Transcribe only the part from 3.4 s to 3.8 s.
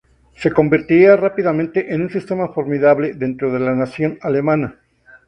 de la